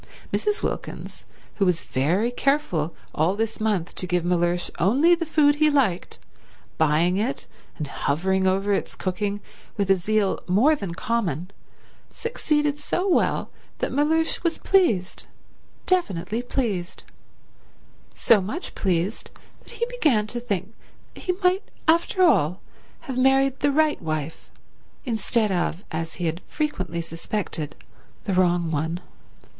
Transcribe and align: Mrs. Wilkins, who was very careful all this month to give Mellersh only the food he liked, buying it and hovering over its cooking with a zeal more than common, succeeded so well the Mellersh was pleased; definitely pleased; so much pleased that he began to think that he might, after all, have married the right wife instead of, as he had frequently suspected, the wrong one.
Mrs. 0.33 0.63
Wilkins, 0.63 1.25
who 1.57 1.65
was 1.67 1.83
very 1.83 2.31
careful 2.31 2.95
all 3.13 3.35
this 3.35 3.59
month 3.59 3.93
to 3.93 4.07
give 4.07 4.25
Mellersh 4.25 4.71
only 4.79 5.13
the 5.13 5.27
food 5.27 5.57
he 5.57 5.69
liked, 5.69 6.17
buying 6.79 7.17
it 7.17 7.45
and 7.77 7.85
hovering 7.85 8.47
over 8.47 8.73
its 8.73 8.95
cooking 8.95 9.41
with 9.77 9.91
a 9.91 9.95
zeal 9.97 10.39
more 10.47 10.75
than 10.75 10.95
common, 10.95 11.51
succeeded 12.11 12.79
so 12.79 13.07
well 13.07 13.51
the 13.77 13.91
Mellersh 13.91 14.41
was 14.43 14.57
pleased; 14.57 15.25
definitely 15.85 16.41
pleased; 16.41 17.03
so 18.25 18.41
much 18.41 18.73
pleased 18.73 19.29
that 19.59 19.73
he 19.73 19.85
began 19.85 20.25
to 20.25 20.39
think 20.39 20.73
that 21.13 21.19
he 21.25 21.33
might, 21.43 21.61
after 21.87 22.23
all, 22.23 22.59
have 23.01 23.19
married 23.19 23.59
the 23.59 23.71
right 23.71 24.01
wife 24.01 24.49
instead 25.05 25.51
of, 25.51 25.83
as 25.91 26.15
he 26.15 26.25
had 26.25 26.41
frequently 26.47 27.01
suspected, 27.01 27.75
the 28.23 28.33
wrong 28.33 28.71
one. 28.71 28.99